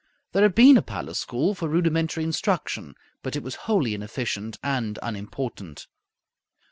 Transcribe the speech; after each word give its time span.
There 0.31 0.41
had 0.41 0.55
been 0.55 0.77
a 0.77 0.81
palace 0.81 1.19
school 1.19 1.53
for 1.53 1.67
rudimentary 1.67 2.23
instruction, 2.23 2.95
but 3.21 3.35
it 3.35 3.43
was 3.43 3.53
wholly 3.69 3.93
inefficient 3.93 4.57
and 4.63 4.97
unimportant. 5.03 5.85